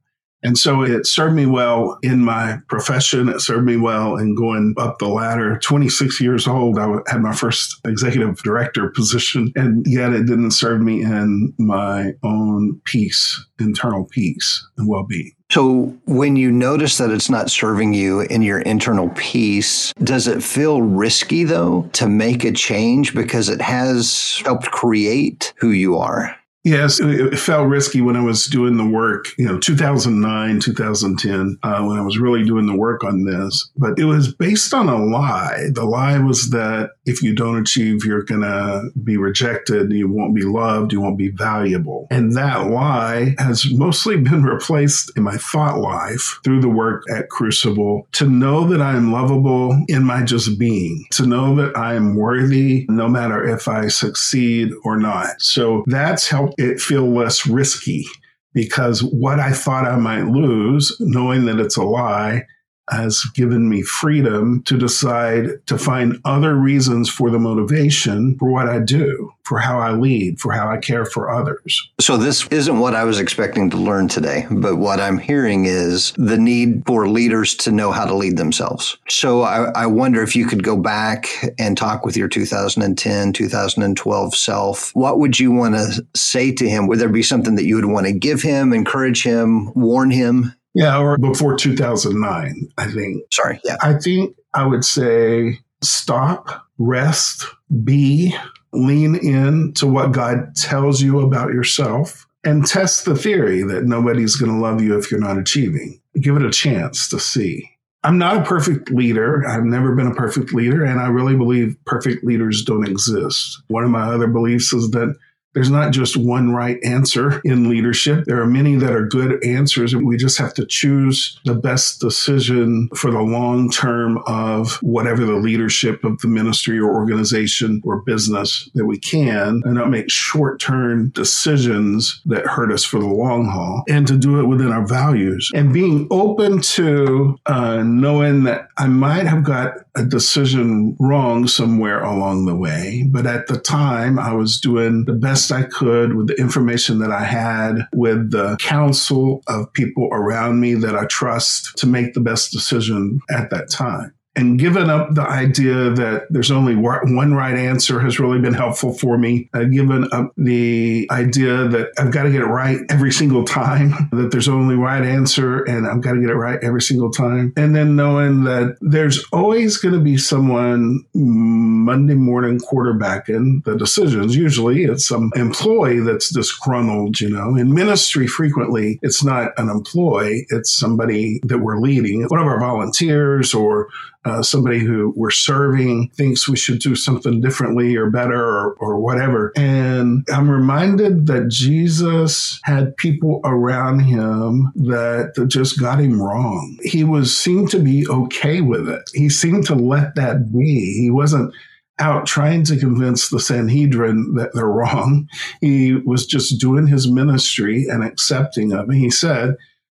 And 0.45 0.59
so 0.59 0.83
it 0.83 1.07
served 1.07 1.35
me 1.35 1.47
well 1.47 1.99
in 2.03 2.23
my 2.23 2.59
profession. 2.69 3.31
It 3.31 3.41
served 3.41 3.65
me 3.65 3.79
well 3.79 4.17
in 4.17 4.35
going 4.35 4.75
up 4.77 4.99
the 4.99 5.09
ladder. 5.09 5.59
26 5.59 6.21
years 6.21 6.47
old, 6.47 6.79
I 6.79 6.99
had 7.07 7.23
my 7.23 7.35
first 7.35 7.81
executive 7.87 8.37
director 8.43 8.91
position, 8.91 9.51
and 9.57 9.85
yet 9.89 10.13
it 10.13 10.27
didn't 10.27 10.51
serve 10.51 10.83
me 10.83 11.03
in 11.03 11.55
my 11.59 12.13
own 12.23 12.81
peace, 12.85 13.43
internal 13.59 14.05
peace 14.05 14.67
and 14.77 14.87
well 14.87 15.05
being. 15.05 15.33
So, 15.51 15.97
when 16.07 16.37
you 16.37 16.51
notice 16.51 16.99
that 16.99 17.11
it's 17.11 17.31
not 17.31 17.51
serving 17.51 17.95
you 17.95 18.23
in 18.23 18.43
your 18.43 18.61
internal 18.61 19.11
peace, 19.11 19.93
does 20.03 20.27
it 20.27 20.43
feel 20.43 20.83
risky 20.83 21.45
though 21.45 21.89
to 21.93 22.09
make 22.09 22.45
a 22.45 22.53
change 22.53 23.15
because 23.15 23.49
it 23.49 23.61
has 23.61 24.43
helped 24.45 24.71
create 24.73 25.55
who 25.59 25.71
you 25.71 25.97
are? 25.97 26.35
Yes, 26.65 26.99
it, 26.99 27.39
felt 27.39 27.69
risky 27.69 28.01
when 28.01 28.17
I 28.17 28.23
was 28.23 28.47
doing 28.47 28.79
the 28.79 28.87
work, 28.87 29.29
you 29.37 29.45
know, 29.45 29.59
2009, 29.59 30.61
2010, 30.61 31.59
uh, 31.63 31.83
when 31.83 31.99
I 31.99 32.01
was 32.01 32.19
really 32.19 32.43
doing 32.43 32.65
the 32.65 32.75
work 32.75 33.05
on 33.05 33.25
this. 33.25 33.71
But 33.77 33.99
it 33.99 34.05
was 34.05 34.33
based 34.35 34.73
on 34.73 34.89
a 34.89 34.97
lie. 34.97 35.67
The 35.73 35.85
lie 35.85 36.19
was 36.19 36.51
that 36.51 36.93
if 37.05 37.23
you 37.23 37.35
don't 37.35 37.59
achieve, 37.59 38.05
you're 38.05 38.23
going 38.23 38.41
to 38.41 38.91
be 39.03 39.19
rejected, 39.19 39.93
you 39.93 40.11
won't 40.11 40.35
be 40.35 40.43
loved, 40.43 40.93
you 40.93 41.03
won't 41.03 41.19
be 41.19 41.29
valuable. 41.29 42.07
And 42.11 42.35
that 42.37 42.71
lie 42.71 43.35
has 43.39 43.71
mostly 43.71 44.17
been 44.17 44.43
replaced 44.45 45.13
in 45.19 45.23
my 45.23 45.37
thought 45.37 45.79
life 45.79 46.41
through 46.45 46.63
the 46.63 46.71
work 46.71 47.03
at 47.11 47.29
Crucible 47.29 48.09
to 48.13 48.27
know 48.27 48.67
that 48.69 48.81
I 48.81 48.97
am 48.97 49.13
lovable 49.13 49.79
in 49.89 50.03
my 50.03 50.23
just 50.23 50.59
being, 50.59 51.05
to 51.13 51.27
know 51.27 51.55
that 51.57 51.77
I 51.77 51.95
am 51.95 52.17
worthy 52.17 52.87
no 52.89 53.07
matter 53.07 53.45
if 53.45 53.69
I 53.69 53.89
succeed 53.89 54.73
or 54.83 54.97
not. 54.97 55.43
So 55.43 55.85
that's 55.87 56.27
helped 56.27 56.54
it 56.59 56.81
feel 56.81 57.09
less 57.13 57.47
risky 57.47 58.05
because 58.53 59.03
what 59.03 59.41
I 59.41 59.53
thought 59.53 59.87
I 59.87 59.97
might 59.97 60.27
lose, 60.27 60.97
knowing 61.01 61.47
that 61.47 61.59
it's 61.59 61.77
a 61.77 61.83
lie, 61.83 62.47
has 62.91 63.23
given 63.35 63.69
me 63.69 63.83
freedom 63.83 64.63
to 64.65 64.77
decide 64.77 65.67
to 65.67 65.79
find 65.79 66.21
other 66.25 66.55
reasons 66.55 67.09
for 67.09 67.31
the 67.31 67.39
motivation 67.39 68.37
for 68.39 68.51
what 68.51 68.69
I 68.69 68.81
do, 68.81 69.33
for 69.45 69.59
how 69.59 69.79
I 69.79 69.93
lead, 69.93 70.41
for 70.41 70.53
how 70.53 70.69
I 70.69 70.79
care 70.79 71.05
for 71.05 71.31
others. 71.31 71.91
So, 72.01 72.17
this 72.17 72.47
isn't 72.49 72.79
what 72.79 72.95
I 72.95 73.05
was 73.05 73.19
expecting 73.19 73.71
to 73.71 73.77
learn 73.77 74.09
today, 74.09 74.47
but 74.51 74.77
what 74.77 75.01
I'm 75.01 75.19
hearing 75.19 75.65
is 75.65 76.13
the 76.17 76.39
need 76.39 76.83
for 76.87 77.09
leaders 77.09 77.55
to 77.57 77.73
know 77.73 77.93
how 77.93 78.05
to 78.05 78.15
lead 78.15 78.37
themselves. 78.37 78.97
So, 79.09 79.43
I, 79.43 79.71
I 79.75 79.87
wonder 79.87 80.23
if 80.23 80.37
you 80.37 80.47
could 80.47 80.63
go 80.63 80.77
back 80.77 81.29
and 81.59 81.77
talk 81.77 82.05
with 82.05 82.17
your 82.17 82.29
2010, 82.29 83.33
2012 83.33 84.35
self. 84.35 84.91
What 84.95 85.19
would 85.19 85.39
you 85.39 85.53
want 85.53 85.75
to 85.75 86.07
say 86.15 86.53
to 86.53 86.69
him? 86.69 86.87
Would 86.87 86.99
there 86.99 87.09
be 87.09 87.23
something 87.23 87.55
that 87.57 87.65
you 87.65 87.77
would 87.77 87.87
want 87.87 88.07
to 88.07 88.13
give 88.13 88.43
him, 88.43 88.73
encourage 88.73 89.23
him, 89.23 89.73
warn 89.75 90.11
him? 90.11 90.55
Yeah, 90.75 90.99
or 90.99 91.17
before 91.17 91.57
2009, 91.57 92.69
I 92.77 92.91
think. 92.91 93.25
Sorry. 93.33 93.61
Yeah. 93.65 93.77
I 93.81 93.95
think 93.95 94.37
I 94.55 94.67
would 94.67 94.85
say 94.85 95.61
stop 95.83 96.67
rest, 96.79 97.47
be, 97.85 98.35
lean 98.73 99.15
in 99.15 99.73
to 99.75 99.87
what 99.87 100.13
God 100.13 100.57
tells 100.57 101.01
you 101.01 101.21
about 101.21 101.53
yourself, 101.53 102.27
and 102.45 102.67
test 102.67 103.05
the 103.05 103.17
theory 103.17 103.63
that 103.63 103.85
nobody's 103.85 104.37
going 104.37 104.53
to 104.53 104.59
love 104.59 104.83
you 104.83 104.99
if 104.99 105.11
you're 105.11 105.21
not 105.21 105.39
achieving. 105.39 106.01
Give 106.21 106.37
it 106.37 106.45
a 106.45 106.51
chance 106.51 107.09
to 107.09 107.21
see. 107.21 107.71
I'm 108.03 108.19
not 108.19 108.37
a 108.37 108.45
perfect 108.45 108.91
leader. 108.91 109.47
I've 109.49 109.65
never 109.65 109.95
been 109.95 110.09
a 110.09 110.15
perfect 110.15 110.53
leader, 110.53 110.85
and 110.85 111.01
I 111.01 111.07
really 111.07 111.37
believe 111.37 111.77
perfect 111.87 112.23
leaders 112.25 112.63
don't 112.63 112.87
exist. 112.87 113.63
One 113.69 113.85
of 113.85 113.91
my 113.91 114.13
other 114.13 114.27
beliefs 114.27 114.73
is 114.75 114.91
that 114.91 115.17
there's 115.55 115.71
not 115.71 115.93
just 115.93 116.17
one 116.17 116.51
right 116.51 116.79
answer 116.85 117.41
in 117.45 117.69
leadership. 117.69 118.25
There 118.27 118.41
are 118.41 118.47
many 118.47 118.77
that 118.77 118.93
are 118.93 119.07
good 119.07 119.43
answers, 119.45 119.93
and 119.93 120.07
we 120.07 120.17
just 120.17 120.39
have 120.39 120.55
to 120.55 120.67
choose 120.67 121.39
the 121.45 121.55
best 121.55 122.01
decision 122.01 122.89
for 122.95 123.11
the 123.11 123.21
long 123.21 123.71
term 123.71 124.19
of 124.27 124.75
whatever 124.83 125.25
the 125.25 125.37
leadership 125.37 126.05
of 126.05 126.21
the 126.21 126.29
ministry 126.29 126.79
or 126.79 126.95
organization 126.95 127.81
or 127.85 128.03
business 128.03 128.69
that 128.75 128.87
we 128.87 128.99
can, 128.99 129.63
and 129.65 129.75
not 129.75 129.91
make 129.91 130.11
short 130.11 130.61
term 130.61 131.09
decisions 131.11 132.21
that 132.27 132.47
hurt 132.47 132.73
us 132.73 132.85
for 132.85 132.99
the 132.99 133.07
long 133.07 133.47
haul, 133.47 133.85
and 133.89 134.07
to 134.07 134.17
do 134.17 134.41
it 134.41 134.47
within 134.47 134.73
our 134.73 134.87
values. 134.87 135.51
And 135.55 135.73
being 135.73 136.07
open 136.11 136.61
to 136.61 137.39
uh, 137.47 137.83
knowing 137.83 138.45
that 138.45 138.69
I 138.77 138.87
might 138.87 139.27
have 139.27 139.45
got 139.45 139.84
a 139.97 140.05
decision 140.05 140.97
wrong 140.99 141.47
somewhere 141.47 142.03
along 142.03 142.47
the 142.47 142.55
way, 142.55 143.07
but 143.11 143.27
at 143.27 143.47
the 143.47 143.59
time 143.59 144.19
I 144.19 144.33
was 144.33 144.61
doing 144.61 145.05
the 145.05 145.13
best 145.13 145.53
I 145.53 145.65
could 145.65 146.15
with 146.15 146.29
the 146.29 146.35
information 146.35 146.99
that 146.99 147.13
I 147.13 147.25
had, 147.25 147.87
with 147.93 148.31
the 148.31 148.57
counsel 148.61 149.43
of 149.47 149.73
people 149.73 150.09
around 150.13 150.61
me 150.61 150.75
that 150.75 150.97
I 150.97 151.05
trust 151.07 151.77
to 151.79 151.87
make 151.87 152.15
the 152.15 152.21
best 152.21 152.53
decision 152.53 153.21
at 153.31 153.51
that 153.51 153.71
time 153.71 154.14
and 154.37 154.59
given 154.59 154.91
up 154.91 155.15
the 155.15 155.23
idea 155.23 155.91
that 155.91 156.27
there's 156.31 156.51
only 156.51 156.75
one 156.75 157.35
right 157.35 157.57
answer 157.57 158.01
has 158.01 158.19
really 158.19 158.41
been 158.41 158.55
helpful 158.55 158.93
for 158.93 159.17
me. 159.17 159.49
I've 159.55 159.71
given 159.71 160.09
up 160.13 160.33
the 160.37 161.07
idea 161.11 161.69
that 161.69 161.93
I've 161.99 162.11
got 162.11 162.25
to 162.25 162.31
get 162.31 162.41
it 162.41 162.47
right 162.47 162.81
every 162.91 163.13
single 163.13 163.45
time, 163.45 163.91
that 164.13 164.31
there's 164.33 164.49
only 164.49 164.75
right 164.75 165.05
answer 165.05 165.63
and 165.65 165.87
I've 165.87 166.01
got 166.01 166.13
to 166.13 166.21
get 166.21 166.31
it 166.31 166.35
right 166.35 166.59
every 166.63 166.83
single 166.83 167.11
time. 167.11 167.53
And 167.57 167.77
then 167.77 167.95
knowing 167.95 168.45
that 168.45 168.77
there's 168.81 169.25
always 169.33 169.77
going 169.77 169.95
to 169.95 170.01
be 170.01 170.17
someone 170.17 171.05
Monday 171.15 172.15
morning 172.15 172.59
quarterbacking 172.59 173.65
the 173.65 173.77
decisions. 173.77 174.35
Usually 174.35 174.85
it's 174.85 175.07
some 175.07 175.31
employee 175.37 176.01
that's 176.01 176.31
disgruntled, 176.31 177.21
you 177.21 177.31
know. 177.31 177.55
In 177.57 177.73
ministry, 177.73 178.27
frequently 178.27 178.99
it's 179.03 179.23
not 179.23 179.53
an 179.59 179.69
employee, 179.69 180.47
it's 180.51 180.73
somebody 180.73 181.41
that 181.45 181.59
we're 181.59 181.79
leading, 181.79 182.25
one 182.25 182.41
of 182.41 182.47
our 182.47 182.59
volunteers 182.59 183.55
or 183.55 183.89
uh, 184.25 184.43
somebody 184.43 184.79
who 184.79 185.13
we're 185.17 185.31
serving 185.31 186.11
thinks 186.15 186.49
we 186.49 186.57
should 186.57 186.79
do 186.79 186.95
something 186.95 187.41
differently 187.41 187.97
or 187.97 188.11
better 188.11 188.43
or, 188.43 188.73
or 188.75 188.99
whatever. 188.99 189.53
And 189.57 190.27
I'm 190.33 190.51
reminded 190.51 191.27
that 191.27 191.49
Jesus 191.49 192.61
had 192.65 192.97
people 192.97 193.41
around 193.45 194.01
him 194.01 194.73
that 194.77 195.47
just 195.49 195.79
got 195.79 196.01
him 196.01 196.23
wrong. 196.23 196.79
He 196.83 197.05
was 197.05 197.37
seemed 197.37 197.71
to 197.71 197.79
be 197.79 198.07
okay 198.09 198.61
with 198.61 198.89
it. 198.89 199.03
He 199.13 199.29
seemed 199.29 199.67
to 199.67 199.75
let 199.75 200.15
that 200.15 200.53
be. 200.53 200.95
He 201.01 201.11
wasn't 201.11 201.55
out 201.99 202.27
trying 202.27 202.65
to 202.65 202.77
convince 202.77 203.29
the 203.29 203.39
Sanhedrin 203.39 204.35
that 204.35 204.51
they're 204.55 204.67
wrong. 204.67 205.29
He 205.61 205.95
was 205.95 206.27
just 206.27 206.61
doing 206.61 206.87
his 206.87 207.11
ministry 207.11 207.87
and 207.89 208.03
accepting 208.03 208.73
of 208.73 208.91
it. 208.91 208.97
He 208.97 209.11
said, 209.11 209.55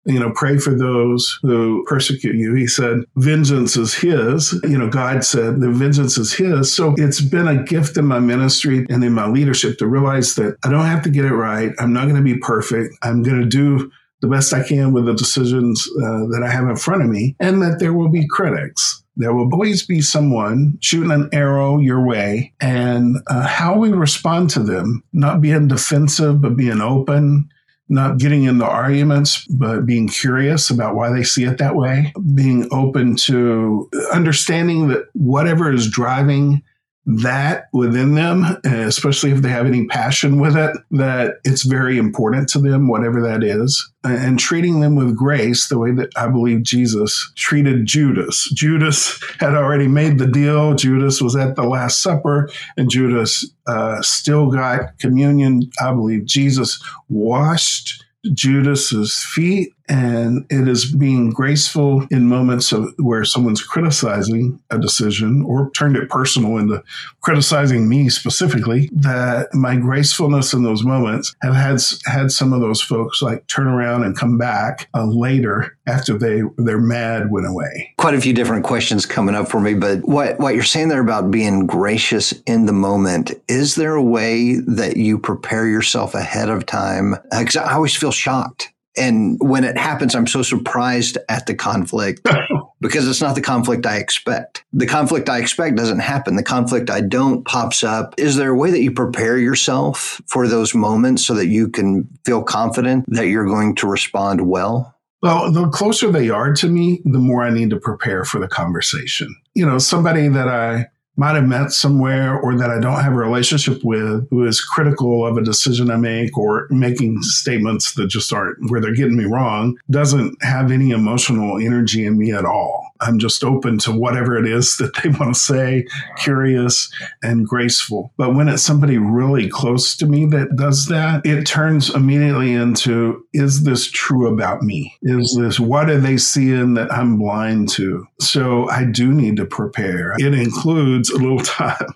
you 0.05 0.19
know, 0.19 0.31
pray 0.35 0.57
for 0.57 0.75
those 0.75 1.39
who 1.41 1.83
persecute 1.87 2.35
you. 2.35 2.53
He 2.53 2.67
said, 2.67 2.99
vengeance 3.15 3.75
is 3.75 3.93
his. 3.93 4.53
You 4.63 4.77
know, 4.77 4.87
God 4.87 5.23
said 5.23 5.61
the 5.61 5.71
vengeance 5.71 6.17
is 6.17 6.33
his. 6.33 6.71
So 6.71 6.93
it's 6.97 7.21
been 7.21 7.47
a 7.47 7.63
gift 7.63 7.97
in 7.97 8.05
my 8.05 8.19
ministry 8.19 8.85
and 8.89 9.03
in 9.03 9.13
my 9.13 9.27
leadership 9.27 9.79
to 9.79 9.87
realize 9.87 10.35
that 10.35 10.57
I 10.63 10.69
don't 10.69 10.85
have 10.85 11.03
to 11.03 11.09
get 11.09 11.25
it 11.25 11.33
right. 11.33 11.71
I'm 11.79 11.93
not 11.93 12.03
going 12.03 12.15
to 12.15 12.21
be 12.21 12.37
perfect. 12.37 12.95
I'm 13.01 13.23
going 13.23 13.39
to 13.39 13.47
do 13.47 13.91
the 14.21 14.27
best 14.27 14.53
I 14.53 14.65
can 14.65 14.93
with 14.93 15.05
the 15.05 15.13
decisions 15.13 15.87
uh, 15.97 16.25
that 16.31 16.43
I 16.43 16.51
have 16.51 16.67
in 16.67 16.75
front 16.77 17.03
of 17.03 17.09
me 17.09 17.35
and 17.39 17.61
that 17.61 17.79
there 17.79 17.93
will 17.93 18.09
be 18.09 18.27
critics. 18.27 19.03
There 19.17 19.33
will 19.33 19.49
always 19.51 19.85
be 19.85 20.01
someone 20.01 20.77
shooting 20.81 21.11
an 21.11 21.29
arrow 21.31 21.79
your 21.79 22.05
way 22.05 22.53
and 22.59 23.17
uh, 23.27 23.47
how 23.47 23.77
we 23.77 23.91
respond 23.91 24.49
to 24.51 24.59
them, 24.59 25.03
not 25.13 25.41
being 25.41 25.67
defensive, 25.67 26.41
but 26.41 26.57
being 26.57 26.81
open, 26.81 27.49
not 27.87 28.17
getting 28.17 28.43
into 28.43 28.65
arguments, 28.65 29.45
but 29.47 29.85
being 29.85 30.07
curious 30.07 30.69
about 30.69 30.95
why 30.95 31.11
they 31.11 31.23
see 31.23 31.43
it 31.43 31.57
that 31.59 31.75
way, 31.75 32.13
being 32.33 32.67
open 32.71 33.15
to 33.15 33.89
understanding 34.11 34.87
that 34.87 35.05
whatever 35.13 35.71
is 35.71 35.89
driving 35.89 36.63
that 37.05 37.67
within 37.71 38.15
them, 38.15 38.43
especially 38.63 39.31
if 39.31 39.41
they 39.41 39.49
have 39.49 39.67
any 39.67 39.85
passion 39.85 40.39
with 40.39 40.57
it, 40.57 40.75
that 40.91 41.35
it's 41.43 41.63
very 41.63 41.97
important 41.97 42.49
to 42.49 42.59
them, 42.59 42.87
whatever 42.87 43.21
that 43.21 43.43
is, 43.43 43.91
and 44.03 44.39
treating 44.39 44.79
them 44.79 44.95
with 44.95 45.15
grace 45.15 45.67
the 45.67 45.77
way 45.77 45.91
that 45.91 46.09
I 46.15 46.27
believe 46.27 46.63
Jesus 46.63 47.31
treated 47.35 47.85
Judas. 47.85 48.49
Judas 48.55 49.21
had 49.39 49.53
already 49.53 49.87
made 49.87 50.17
the 50.17 50.27
deal. 50.27 50.73
Judas 50.73 51.21
was 51.21 51.35
at 51.35 51.55
the 51.55 51.63
Last 51.63 52.01
Supper, 52.01 52.49
and 52.75 52.89
Judas 52.89 53.51
uh, 53.67 54.01
still 54.01 54.49
got 54.49 54.97
communion. 54.97 55.69
I 55.79 55.91
believe 55.91 56.25
Jesus 56.25 56.83
washed 57.07 58.03
Judas's 58.33 59.23
feet 59.23 59.71
and 59.87 60.45
it 60.49 60.67
is 60.67 60.91
being 60.91 61.29
graceful 61.29 62.07
in 62.09 62.27
moments 62.27 62.71
of 62.71 62.93
where 62.97 63.23
someone's 63.23 63.63
criticizing 63.63 64.59
a 64.71 64.79
decision 64.79 65.43
or 65.43 65.69
turned 65.71 65.95
it 65.95 66.09
personal 66.09 66.57
into 66.57 66.83
criticizing 67.21 67.87
me 67.87 68.09
specifically 68.09 68.89
that 68.91 69.53
my 69.53 69.75
gracefulness 69.75 70.53
in 70.53 70.63
those 70.63 70.83
moments 70.83 71.35
have 71.41 71.53
had 71.53 71.79
had 72.05 72.31
some 72.31 72.53
of 72.53 72.61
those 72.61 72.81
folks 72.81 73.21
like 73.21 73.45
turn 73.47 73.67
around 73.67 74.03
and 74.03 74.17
come 74.17 74.37
back 74.37 74.87
uh, 74.93 75.05
later 75.05 75.77
after 75.87 76.17
they 76.17 76.41
their 76.57 76.79
mad 76.79 77.29
went 77.29 77.47
away. 77.47 77.93
Quite 77.97 78.15
a 78.15 78.21
few 78.21 78.33
different 78.33 78.63
questions 78.63 79.05
coming 79.05 79.35
up 79.35 79.47
for 79.47 79.59
me 79.59 79.73
but 79.73 79.99
what 80.03 80.39
what 80.39 80.55
you're 80.55 80.63
saying 80.63 80.89
there 80.89 81.01
about 81.01 81.31
being 81.31 81.67
gracious 81.67 82.31
in 82.45 82.65
the 82.65 82.73
moment 82.73 83.31
is 83.47 83.75
there 83.75 83.93
a 83.93 84.03
way 84.03 84.55
that 84.67 84.97
you 84.97 85.19
prepare 85.19 85.67
yourself 85.67 86.15
ahead 86.15 86.49
of 86.49 86.65
time? 86.65 87.15
Because 87.31 87.55
i 87.55 87.73
always 87.73 87.95
feel 87.95 88.11
shocked 88.11 88.71
and 88.97 89.37
when 89.39 89.63
it 89.63 89.77
happens, 89.77 90.15
I'm 90.15 90.27
so 90.27 90.41
surprised 90.41 91.17
at 91.29 91.45
the 91.45 91.55
conflict 91.55 92.25
because 92.81 93.07
it's 93.07 93.21
not 93.21 93.35
the 93.35 93.41
conflict 93.41 93.85
I 93.85 93.97
expect. 93.97 94.63
The 94.73 94.87
conflict 94.87 95.29
I 95.29 95.39
expect 95.39 95.75
doesn't 95.75 95.99
happen. 95.99 96.35
The 96.35 96.43
conflict 96.43 96.89
I 96.89 97.01
don't 97.01 97.45
pops 97.45 97.83
up. 97.83 98.15
Is 98.17 98.35
there 98.35 98.51
a 98.51 98.55
way 98.55 98.71
that 98.71 98.81
you 98.81 98.91
prepare 98.91 99.37
yourself 99.37 100.21
for 100.27 100.47
those 100.47 100.73
moments 100.73 101.25
so 101.25 101.33
that 101.33 101.47
you 101.47 101.69
can 101.69 102.07
feel 102.25 102.43
confident 102.43 103.05
that 103.09 103.27
you're 103.27 103.45
going 103.45 103.75
to 103.75 103.87
respond 103.87 104.47
well? 104.47 104.95
Well, 105.21 105.51
the 105.51 105.67
closer 105.69 106.11
they 106.11 106.29
are 106.29 106.53
to 106.53 106.67
me, 106.67 107.01
the 107.03 107.19
more 107.19 107.43
I 107.43 107.49
need 107.49 107.71
to 107.71 107.79
prepare 107.79 108.25
for 108.25 108.39
the 108.39 108.47
conversation. 108.47 109.35
You 109.55 109.65
know, 109.65 109.79
somebody 109.79 110.27
that 110.27 110.47
I 110.47 110.87
might 111.15 111.35
have 111.35 111.47
met 111.47 111.71
somewhere 111.71 112.37
or 112.39 112.57
that 112.57 112.69
I 112.69 112.79
don't 112.79 113.01
have 113.01 113.13
a 113.13 113.17
relationship 113.17 113.83
with 113.83 114.27
who 114.29 114.45
is 114.45 114.61
critical 114.61 115.25
of 115.25 115.37
a 115.37 115.43
decision 115.43 115.89
I 115.89 115.97
make 115.97 116.37
or 116.37 116.67
making 116.69 117.21
statements 117.21 117.93
that 117.93 118.07
just 118.07 118.31
aren't 118.33 118.69
where 118.69 118.81
they're 118.81 118.93
getting 118.93 119.17
me 119.17 119.25
wrong 119.25 119.77
doesn't 119.89 120.41
have 120.43 120.71
any 120.71 120.91
emotional 120.91 121.57
energy 121.57 122.05
in 122.05 122.17
me 122.17 122.31
at 122.31 122.45
all. 122.45 122.85
I'm 123.01 123.19
just 123.19 123.43
open 123.43 123.77
to 123.79 123.91
whatever 123.91 124.37
it 124.37 124.47
is 124.47 124.77
that 124.77 124.95
they 125.03 125.09
want 125.09 125.35
to 125.35 125.39
say, 125.39 125.85
curious 126.17 126.91
and 127.21 127.47
graceful. 127.47 128.13
But 128.17 128.33
when 128.33 128.47
it's 128.47 128.63
somebody 128.63 128.97
really 128.97 129.49
close 129.49 129.95
to 129.97 130.05
me 130.05 130.25
that 130.27 130.55
does 130.55 130.87
that, 130.87 131.25
it 131.25 131.45
turns 131.45 131.93
immediately 131.93 132.53
into 132.53 133.25
is 133.33 133.63
this 133.63 133.89
true 133.91 134.27
about 134.27 134.61
me? 134.61 134.95
Is 135.01 135.35
this 135.37 135.59
what 135.59 135.89
are 135.89 135.99
they 135.99 136.17
seeing 136.17 136.75
that 136.75 136.91
I'm 136.91 137.17
blind 137.17 137.69
to? 137.69 138.07
So 138.19 138.69
I 138.69 138.85
do 138.85 139.11
need 139.13 139.37
to 139.37 139.45
prepare. 139.45 140.13
It 140.17 140.33
includes 140.33 141.04
a 141.09 141.17
little 141.17 141.39
time 141.43 141.93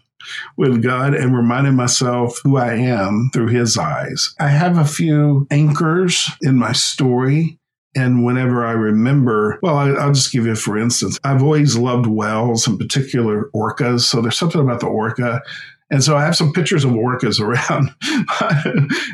with 0.57 0.83
God 0.83 1.13
and 1.13 1.35
reminding 1.35 1.75
myself 1.75 2.39
who 2.43 2.57
I 2.57 2.75
am 2.75 3.29
through 3.33 3.47
His 3.47 3.77
eyes. 3.77 4.33
I 4.39 4.49
have 4.49 4.77
a 4.77 4.85
few 4.85 5.47
anchors 5.51 6.29
in 6.41 6.55
my 6.55 6.73
story 6.73 7.59
and 7.95 8.23
whenever 8.23 8.65
I 8.65 8.71
remember, 8.71 9.59
well, 9.61 9.75
I, 9.75 10.05
will 10.05 10.13
just 10.13 10.31
give 10.31 10.45
you 10.45 10.55
for 10.55 10.77
instance, 10.77 11.19
I've 11.23 11.41
always 11.41 11.75
loved 11.75 12.05
whales, 12.05 12.67
in 12.67 12.77
particular 12.77 13.49
orcas. 13.55 14.01
So 14.01 14.21
there's 14.21 14.37
something 14.37 14.61
about 14.61 14.79
the 14.79 14.87
orca. 14.87 15.41
And 15.91 16.03
so 16.03 16.15
I 16.15 16.23
have 16.23 16.35
some 16.35 16.53
pictures 16.53 16.85
of 16.85 16.91
orcas 16.91 17.39
around 17.41 17.93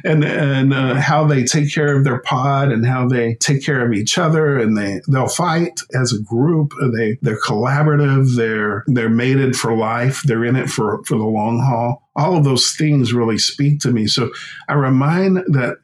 and, 0.04 0.24
and 0.24 0.74
uh, 0.74 0.96
how 0.96 1.26
they 1.26 1.44
take 1.44 1.74
care 1.74 1.96
of 1.96 2.04
their 2.04 2.20
pod 2.20 2.72
and 2.72 2.86
how 2.86 3.08
they 3.08 3.36
take 3.36 3.64
care 3.66 3.86
of 3.86 3.94
each 3.94 4.18
other 4.18 4.58
and 4.58 4.78
they, 4.78 5.02
they'll 5.08 5.28
fight 5.28 5.80
as 5.94 6.12
a 6.12 6.22
group. 6.22 6.74
They, 6.94 7.18
they're 7.22 7.40
collaborative. 7.40 8.36
They're, 8.36 8.84
they're 8.88 9.10
mated 9.10 9.56
for 9.56 9.76
life. 9.76 10.22
They're 10.24 10.46
in 10.46 10.56
it 10.56 10.70
for, 10.70 11.04
for 11.06 11.18
the 11.18 11.26
long 11.26 11.60
haul. 11.60 12.10
All 12.16 12.38
of 12.38 12.44
those 12.44 12.74
things 12.74 13.14
really 13.14 13.38
speak 13.38 13.80
to 13.82 13.92
me. 13.92 14.08
So 14.08 14.32
I 14.68 14.74
remind 14.74 15.38
that 15.48 15.78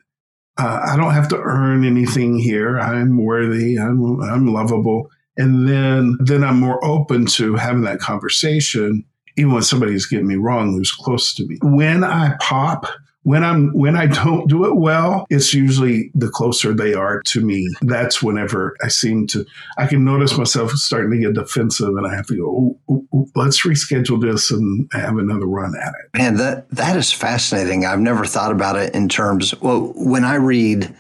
uh, 0.58 0.82
I 0.86 0.98
don't 0.98 1.14
have 1.14 1.30
to 1.30 1.40
earn 1.40 1.86
anything 1.86 2.38
here. 2.38 2.78
I'm 2.78 3.24
worthy. 3.24 3.78
I'm 3.78 4.22
I'm 4.22 4.48
lovable. 4.48 5.10
And 5.38 5.68
then 5.68 6.18
then 6.20 6.44
I'm 6.44 6.60
more 6.60 6.84
open 6.86 7.26
to 7.28 7.56
having 7.56 7.84
that 7.84 8.00
conversation 8.00 9.06
even 9.38 9.54
when 9.54 9.64
somebody's 9.64 10.06
getting 10.06 10.28
me 10.28 10.36
wrong 10.36 10.74
who's 10.74 10.92
close 10.92 11.34
to 11.36 11.46
me. 11.48 11.58
When 11.62 12.04
I 12.04 12.36
pop, 12.40 12.88
when 13.24 13.44
I'm 13.44 13.70
when 13.74 13.96
I 13.96 14.08
don't 14.08 14.50
do 14.50 14.66
it 14.66 14.76
well, 14.76 15.26
it's 15.30 15.54
usually 15.54 16.12
the 16.16 16.30
closer 16.30 16.74
they 16.74 16.94
are 16.94 17.22
to 17.28 17.42
me. 17.42 17.68
That's 17.82 18.24
whenever 18.24 18.76
I 18.84 18.88
seem 18.88 19.28
to 19.28 19.46
I 19.78 19.88
can 19.88 20.04
notice 20.04 20.38
myself 20.38 20.72
starting 20.72 21.12
to 21.12 21.18
get 21.18 21.34
defensive, 21.36 21.90
and 21.90 22.08
I 22.08 22.16
have 22.16 22.28
to 22.28 22.36
go. 22.36 23.02
Let's 23.36 23.62
reschedule 23.64 24.22
this 24.22 24.52
and 24.52 24.90
have 24.94 25.18
another 25.18 25.46
run 25.46 25.74
at 25.76 25.94
it. 26.04 26.18
Man, 26.18 26.38
that 26.38 26.70
that 26.72 26.98
is 26.98 27.12
fascinating. 27.12 27.86
I've 27.86 28.00
never 28.00 28.26
thought 28.26 28.52
about 28.52 28.76
it 28.76 28.96
in 28.96 29.08
terms. 29.08 29.54
Well, 29.62 29.94
when 29.96 30.24
I 30.24 30.36
read 30.36 30.94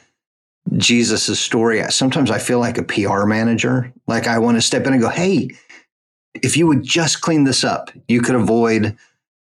Jesus' 0.77 1.39
story, 1.39 1.81
sometimes 1.89 2.29
I 2.29 2.38
feel 2.38 2.59
like 2.59 2.77
a 2.77 2.83
PR 2.83 3.25
manager. 3.25 3.91
Like 4.05 4.27
I 4.27 4.38
want 4.38 4.57
to 4.57 4.61
step 4.61 4.85
in 4.85 4.93
and 4.93 5.01
go, 5.01 5.09
"Hey, 5.09 5.50
if 6.35 6.57
you 6.57 6.67
would 6.67 6.83
just 6.83 7.21
clean 7.21 7.43
this 7.43 7.63
up, 7.63 7.91
you 8.07 8.21
could 8.21 8.35
avoid." 8.35 8.97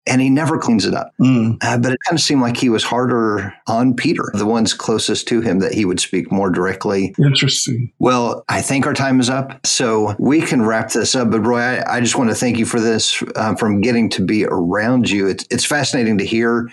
and 0.09 0.21
he 0.21 0.29
never 0.29 0.57
cleans 0.57 0.85
it 0.85 0.93
up. 0.93 1.13
Mm. 1.21 1.57
Uh, 1.61 1.77
but 1.77 1.91
it 1.93 1.99
kind 2.05 2.17
of 2.17 2.21
seemed 2.21 2.41
like 2.41 2.57
he 2.57 2.69
was 2.69 2.83
harder 2.83 3.53
on 3.67 3.93
Peter, 3.93 4.31
the 4.33 4.45
ones 4.45 4.73
closest 4.73 5.27
to 5.27 5.41
him, 5.41 5.59
that 5.59 5.73
he 5.73 5.85
would 5.85 5.99
speak 5.99 6.31
more 6.31 6.49
directly. 6.49 7.13
Interesting. 7.19 7.93
Well, 7.99 8.43
I 8.49 8.61
think 8.61 8.87
our 8.87 8.93
time 8.93 9.19
is 9.19 9.29
up. 9.29 9.65
So 9.65 10.15
we 10.17 10.41
can 10.41 10.63
wrap 10.63 10.89
this 10.89 11.15
up. 11.15 11.29
But 11.29 11.41
Roy, 11.41 11.59
I, 11.59 11.97
I 11.97 11.99
just 12.01 12.17
want 12.17 12.31
to 12.31 12.35
thank 12.35 12.57
you 12.57 12.65
for 12.65 12.79
this 12.79 13.23
um, 13.35 13.55
from 13.55 13.81
getting 13.81 14.09
to 14.09 14.25
be 14.25 14.45
around 14.45 15.09
you. 15.09 15.27
It's, 15.27 15.45
it's 15.51 15.65
fascinating 15.65 16.17
to 16.17 16.25
hear 16.25 16.69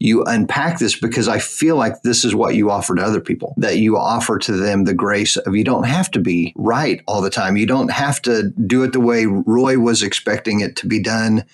you 0.00 0.24
unpack 0.24 0.78
this 0.78 0.98
because 0.98 1.28
I 1.28 1.38
feel 1.38 1.76
like 1.76 2.02
this 2.02 2.24
is 2.24 2.34
what 2.34 2.54
you 2.54 2.70
offer 2.70 2.94
to 2.94 3.02
other 3.02 3.20
people, 3.20 3.54
that 3.58 3.76
you 3.76 3.98
offer 3.98 4.38
to 4.38 4.52
them 4.52 4.84
the 4.84 4.94
grace 4.94 5.36
of 5.36 5.54
you 5.54 5.62
don't 5.62 5.84
have 5.84 6.10
to 6.12 6.18
be 6.18 6.54
right 6.56 7.02
all 7.06 7.20
the 7.20 7.30
time. 7.30 7.58
You 7.58 7.66
don't 7.66 7.92
have 7.92 8.20
to 8.22 8.50
do 8.66 8.82
it 8.82 8.92
the 8.92 9.00
way 9.00 9.26
Roy 9.26 9.78
was 9.78 10.02
expecting 10.02 10.60
it 10.60 10.74
to 10.76 10.88
be 10.88 11.00
done. 11.00 11.44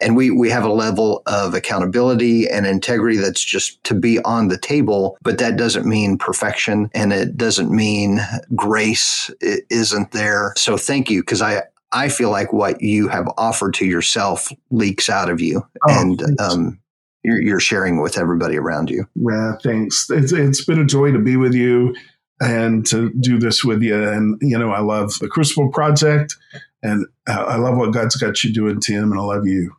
And 0.00 0.14
we 0.14 0.30
we 0.30 0.50
have 0.50 0.64
a 0.64 0.72
level 0.72 1.22
of 1.26 1.54
accountability 1.54 2.48
and 2.48 2.64
integrity 2.66 3.16
that's 3.16 3.42
just 3.42 3.82
to 3.84 3.94
be 3.94 4.20
on 4.20 4.48
the 4.48 4.58
table 4.58 5.16
but 5.22 5.38
that 5.38 5.56
doesn't 5.56 5.86
mean 5.86 6.18
perfection 6.18 6.90
and 6.94 7.14
it 7.14 7.36
doesn't 7.36 7.70
mean 7.70 8.20
grace 8.54 9.30
isn't 9.40 10.12
there. 10.12 10.52
So 10.56 10.76
thank 10.76 11.10
you 11.10 11.22
because 11.22 11.40
i 11.40 11.62
i 11.92 12.10
feel 12.10 12.30
like 12.30 12.52
what 12.52 12.82
you 12.82 13.08
have 13.08 13.26
offered 13.38 13.72
to 13.74 13.86
yourself 13.86 14.52
leaks 14.70 15.08
out 15.08 15.30
of 15.30 15.40
you 15.40 15.66
oh, 15.88 16.00
and 16.00 16.40
um 16.40 16.78
you're, 17.26 17.42
you're 17.42 17.60
sharing 17.60 18.00
with 18.00 18.16
everybody 18.16 18.56
around 18.56 18.90
you. 18.90 19.06
Yeah 19.14 19.52
thanks. 19.62 20.06
It's, 20.10 20.32
it's 20.32 20.64
been 20.64 20.80
a 20.80 20.86
joy 20.86 21.12
to 21.12 21.18
be 21.18 21.36
with 21.36 21.54
you 21.54 21.94
and 22.40 22.86
to 22.86 23.10
do 23.20 23.38
this 23.38 23.64
with 23.64 23.82
you. 23.82 24.08
And 24.08 24.38
you 24.40 24.58
know 24.58 24.70
i 24.70 24.80
love 24.80 25.18
the 25.20 25.28
crucible 25.28 25.70
project 25.70 26.36
and 26.82 27.06
uh, 27.28 27.44
I 27.48 27.56
love 27.56 27.76
what 27.76 27.92
God's 27.92 28.16
got 28.16 28.44
you 28.44 28.52
doing, 28.52 28.80
Tim, 28.80 29.10
and 29.10 29.20
I 29.20 29.22
love 29.22 29.46
you. 29.46 29.74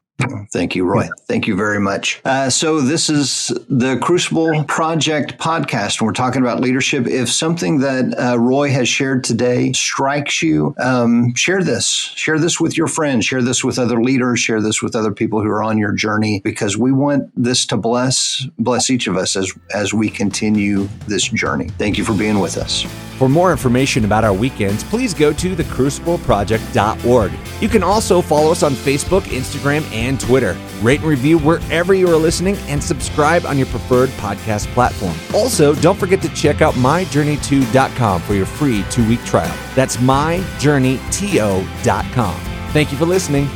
Thank 0.52 0.76
you, 0.76 0.84
Roy. 0.84 1.10
Thank 1.28 1.48
you 1.48 1.56
very 1.56 1.80
much. 1.80 2.22
Uh, 2.26 2.50
so, 2.50 2.82
this 2.82 3.10
is 3.10 3.48
the 3.70 3.98
Crucible 4.02 4.64
Project 4.64 5.38
podcast, 5.38 6.00
and 6.00 6.08
we're 6.08 6.14
talking 6.14 6.42
about 6.42 6.60
leadership. 6.60 7.06
If 7.06 7.30
something 7.32 7.80
that 7.80 8.18
uh, 8.18 8.40
Roy 8.40 8.70
has 8.72 8.90
shared 8.90 9.24
today 9.24 9.74
strikes 9.74 10.42
you, 10.42 10.74
um, 10.80 11.36
share 11.36 11.64
this. 11.64 11.88
Share 11.88 12.40
this 12.40 12.60
with 12.60 12.76
your 12.76 12.88
friends. 12.88 13.26
Share 13.26 13.44
this 13.44 13.64
with 13.64 13.78
other 13.78 14.02
leaders. 14.02 14.40
Share 14.40 14.62
this 14.62 14.82
with 14.82 14.96
other 14.96 15.12
people 15.12 15.42
who 15.42 15.50
are 15.50 15.64
on 15.64 15.78
your 15.78 15.94
journey, 15.94 16.42
because 16.44 16.78
we 16.78 16.92
want 16.92 17.32
this 17.36 17.66
to 17.68 17.78
bless 17.78 18.48
bless 18.58 18.90
each 18.90 19.06
of 19.06 19.18
us 19.18 19.36
as 19.36 19.54
as 19.74 19.94
we 19.94 20.10
continue 20.10 20.88
this 21.08 21.28
journey. 21.30 21.70
Thank 21.78 21.98
you 21.98 22.04
for 22.04 22.14
being 22.14 22.40
with 22.40 22.58
us. 22.58 22.88
For 23.18 23.28
more 23.28 23.52
information 23.52 24.06
about 24.06 24.24
our 24.24 24.34
weekends, 24.34 24.84
please 24.84 25.16
go 25.16 25.34
to 25.34 25.56
thecrucibleproject.org. 25.56 27.32
You 27.60 27.68
can 27.68 27.82
also 27.82 28.22
follow 28.22 28.52
us 28.52 28.62
on 28.62 28.74
Facebook, 28.74 29.24
Instagram, 29.24 29.84
and 29.92 30.20
Twitter. 30.20 30.56
Rate 30.82 31.00
and 31.00 31.10
review 31.10 31.40
wherever 31.40 31.96
you 31.96 32.08
are 32.10 32.16
listening 32.16 32.56
and 32.68 32.84
subscribe 32.84 33.48
on 33.48 33.58
your 33.58 33.66
preferred 33.68 34.10
podcast 34.12 34.68
platform. 34.68 35.16
Also, 35.34 35.74
don't 35.76 35.98
forget 35.98 36.22
to 36.22 36.30
check 36.36 36.62
out 36.62 36.76
myjourney2.com 36.76 38.22
for 38.22 38.36
your 38.36 38.46
free 38.46 38.86
two 38.92 39.08
week 39.10 39.24
trial. 39.26 39.56
That's 39.74 39.98
myjourneyto.com. 39.98 42.36
Thank 42.72 42.92
you 42.92 42.98
for 42.98 43.06
listening. 43.06 43.50